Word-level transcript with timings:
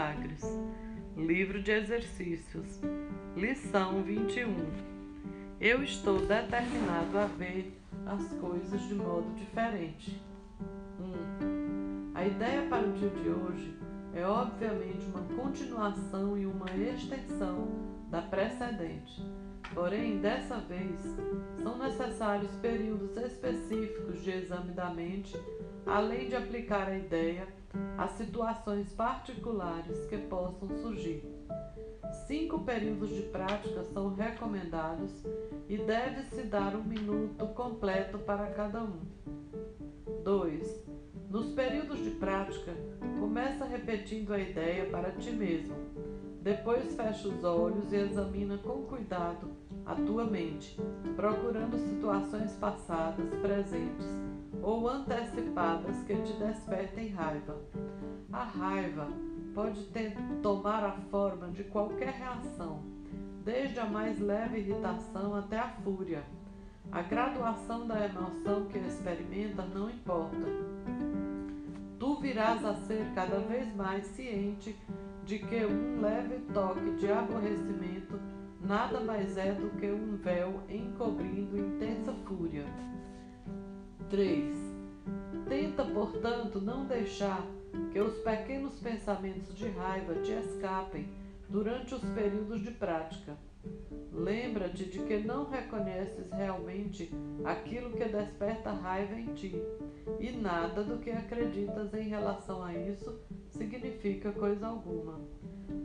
milagres. 0.00 0.42
Livro 1.14 1.62
de 1.62 1.72
exercícios. 1.72 2.80
Lição 3.36 4.02
21. 4.02 4.56
Eu 5.60 5.82
estou 5.82 6.18
determinado 6.26 7.18
a 7.18 7.26
ver 7.26 7.78
as 8.06 8.32
coisas 8.40 8.80
de 8.88 8.94
modo 8.94 9.30
diferente. 9.34 10.22
1. 10.98 12.12
A 12.14 12.26
ideia 12.26 12.62
para 12.68 12.86
o 12.86 12.92
dia 12.92 13.10
de 13.10 13.28
hoje 13.28 13.76
é 14.14 14.24
obviamente 14.24 15.04
uma 15.06 15.22
continuação 15.42 16.38
e 16.38 16.46
uma 16.46 16.70
extensão 16.70 17.68
da 18.10 18.22
precedente. 18.22 19.22
Porém, 19.74 20.18
dessa 20.18 20.56
vez, 20.60 20.98
são 21.62 21.78
necessários 21.78 22.50
períodos 22.56 23.16
específicos 23.18 24.22
de 24.22 24.30
exame 24.30 24.72
da 24.72 24.90
mente, 24.90 25.38
além 25.86 26.28
de 26.28 26.36
aplicar 26.36 26.88
a 26.88 26.96
ideia 26.96 27.46
às 27.96 28.12
situações 28.12 28.92
particulares 28.92 30.06
que 30.06 30.16
possam 30.18 30.68
surgir. 30.82 31.22
Cinco 32.26 32.60
períodos 32.60 33.10
de 33.10 33.22
prática 33.22 33.84
são 33.84 34.14
recomendados 34.14 35.10
e 35.68 35.76
deve-se 35.76 36.42
dar 36.42 36.74
um 36.74 36.82
minuto 36.82 37.46
completo 37.48 38.18
para 38.18 38.46
cada 38.48 38.82
um. 38.82 39.00
2. 40.24 40.84
Nos 41.28 41.52
períodos 41.52 42.02
de 42.02 42.10
prática, 42.10 42.74
começa 43.20 43.64
repetindo 43.64 44.32
a 44.32 44.38
ideia 44.38 44.86
para 44.90 45.12
ti 45.12 45.30
mesmo. 45.30 45.76
Depois 46.42 46.94
fecha 46.96 47.28
os 47.28 47.44
olhos 47.44 47.92
e 47.92 47.96
examina 47.96 48.58
com 48.58 48.82
cuidado 48.84 49.48
a 49.86 49.94
tua 49.94 50.24
mente, 50.24 50.76
procurando 51.14 51.78
situações 51.78 52.52
passadas, 52.54 53.28
presentes 53.40 54.06
ou 54.62 54.88
antecipadas 54.88 56.02
que 56.04 56.14
te 56.14 56.32
despertem 56.34 57.08
raiva. 57.08 57.56
A 58.32 58.44
raiva 58.44 59.08
pode 59.54 59.84
ter, 59.86 60.14
tomar 60.42 60.84
a 60.84 60.92
forma 61.10 61.48
de 61.48 61.64
qualquer 61.64 62.12
reação, 62.14 62.82
desde 63.44 63.78
a 63.80 63.86
mais 63.86 64.18
leve 64.18 64.58
irritação 64.58 65.34
até 65.34 65.58
a 65.58 65.68
fúria. 65.68 66.22
A 66.92 67.02
graduação 67.02 67.86
da 67.86 68.04
emoção 68.04 68.66
que 68.66 68.78
experimenta 68.78 69.64
não 69.64 69.88
importa. 69.88 70.46
Tu 71.98 72.16
virás 72.16 72.64
a 72.64 72.74
ser 72.74 73.06
cada 73.14 73.38
vez 73.40 73.74
mais 73.74 74.06
ciente 74.06 74.76
de 75.24 75.38
que 75.38 75.64
um 75.64 76.00
leve 76.00 76.38
toque 76.52 76.90
de 76.96 77.12
aborrecimento 77.12 78.18
nada 78.60 79.00
mais 79.00 79.36
é 79.36 79.52
do 79.52 79.70
que 79.78 79.86
um 79.86 80.16
véu 80.16 80.60
encobrindo 80.68 81.58
intensa 81.58 82.12
fúria. 82.24 82.64
3. 84.10 84.52
Tenta, 85.48 85.84
portanto, 85.84 86.60
não 86.60 86.84
deixar 86.84 87.46
que 87.92 88.00
os 88.00 88.18
pequenos 88.18 88.74
pensamentos 88.80 89.56
de 89.56 89.68
raiva 89.68 90.14
te 90.14 90.32
escapem 90.32 91.08
durante 91.48 91.94
os 91.94 92.02
períodos 92.02 92.60
de 92.60 92.72
prática. 92.72 93.36
Lembra-te 94.12 94.84
de 94.86 94.98
que 95.00 95.18
não 95.18 95.48
reconheces 95.48 96.30
realmente 96.32 97.12
aquilo 97.44 97.90
que 97.92 98.04
desperta 98.04 98.72
raiva 98.72 99.14
em 99.14 99.26
ti, 99.34 99.54
e 100.18 100.32
nada 100.32 100.82
do 100.82 100.98
que 100.98 101.10
acreditas 101.10 101.94
em 101.94 102.08
relação 102.08 102.62
a 102.62 102.74
isso 102.74 103.20
significa 103.48 104.32
coisa 104.32 104.66
alguma. 104.66 105.20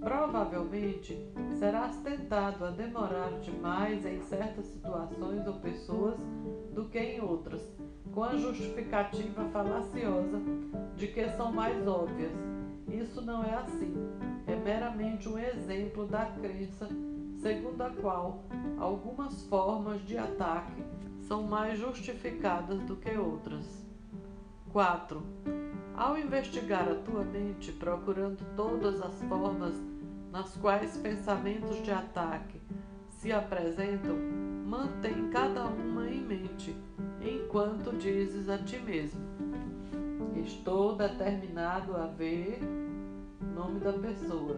Provavelmente 0.00 1.16
serás 1.58 1.96
tentado 1.98 2.64
a 2.64 2.70
demorar-te 2.70 3.50
mais 3.50 4.04
em 4.06 4.20
certas 4.22 4.66
situações 4.66 5.46
ou 5.46 5.54
pessoas 5.54 6.16
do 6.72 6.86
que 6.88 6.98
em 6.98 7.20
outras, 7.20 7.60
com 8.12 8.22
a 8.22 8.36
justificativa 8.36 9.44
falaciosa 9.50 10.40
de 10.96 11.08
que 11.08 11.28
são 11.30 11.52
mais 11.52 11.86
óbvias. 11.86 12.32
Isso 12.88 13.20
não 13.20 13.44
é 13.44 13.54
assim. 13.54 13.94
É 14.46 14.54
meramente 14.54 15.28
um 15.28 15.38
exemplo 15.38 16.06
da 16.06 16.26
crença 16.26 16.88
segundo 17.40 17.80
a 17.82 17.90
qual 17.90 18.42
algumas 18.78 19.42
formas 19.44 20.00
de 20.06 20.16
ataque 20.18 20.82
são 21.20 21.42
mais 21.42 21.78
justificadas 21.78 22.80
do 22.82 22.96
que 22.96 23.16
outras. 23.16 23.84
4. 24.72 25.22
Ao 25.94 26.18
investigar 26.18 26.88
a 26.88 26.94
tua 26.96 27.24
mente 27.24 27.72
procurando 27.72 28.44
todas 28.54 29.00
as 29.00 29.22
formas 29.22 29.74
nas 30.30 30.54
quais 30.56 30.96
pensamentos 30.98 31.82
de 31.82 31.90
ataque 31.90 32.60
se 33.08 33.32
apresentam, 33.32 34.16
mantém 34.66 35.30
cada 35.30 35.64
uma 35.64 36.06
em 36.08 36.20
mente, 36.20 36.76
enquanto 37.22 37.96
dizes 37.96 38.48
a 38.48 38.58
ti 38.58 38.78
mesmo: 38.78 39.20
Estou 40.44 40.94
determinado 40.94 41.96
a 41.96 42.06
ver 42.06 42.60
nome 43.54 43.80
da 43.80 43.92
pessoa 43.94 44.54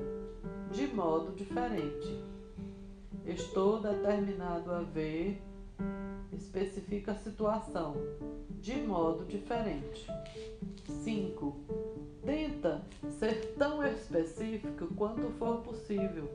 de 0.73 0.89
modo 0.89 1.33
diferente. 1.37 2.21
Estou 3.29 3.79
determinado 3.79 4.73
a 4.73 4.81
ver 4.81 5.39
especifica 6.33 7.13
a 7.13 7.15
situação 7.15 7.95
de 8.59 8.75
modo 8.77 9.27
diferente. 9.27 10.07
5. 11.05 11.57
Tenta 12.25 12.83
ser 13.19 13.55
tão 13.59 13.85
específico 13.87 14.87
quanto 14.95 15.29
for 15.33 15.59
possível. 15.59 16.27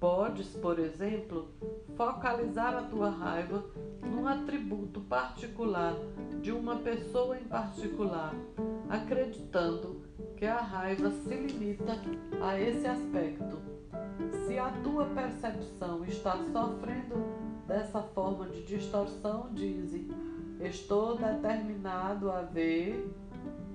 Podes, 0.00 0.48
por 0.56 0.78
exemplo, 0.78 1.50
focalizar 1.94 2.74
a 2.74 2.82
tua 2.82 3.10
raiva 3.10 3.62
num 4.02 4.26
atributo 4.26 5.02
particular 5.02 5.94
de 6.40 6.52
uma 6.52 6.76
pessoa 6.76 7.38
em 7.38 7.44
particular, 7.44 8.34
acreditando 8.88 10.02
que 10.36 10.46
a 10.46 10.60
raiva 10.60 11.10
se 11.10 11.34
limita 11.34 11.96
a 12.42 12.60
esse 12.60 12.86
aspecto. 12.86 13.58
Se 14.46 14.58
a 14.58 14.70
tua 14.82 15.06
percepção 15.06 16.04
está 16.04 16.36
sofrendo 16.52 17.16
dessa 17.66 18.02
forma 18.02 18.46
de 18.48 18.62
distorção, 18.62 19.48
dize: 19.52 20.08
Estou 20.60 21.16
determinado 21.16 22.30
a 22.30 22.42
ver, 22.42 23.10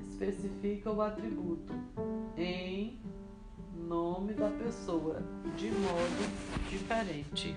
especifica 0.08 0.92
o 0.92 1.02
atributo 1.02 1.74
em 2.38 3.00
nome 3.75 4.34
da 4.34 4.50
pessoa, 4.50 5.22
de 5.56 5.72
modo 5.72 6.69
diferente. 6.69 7.56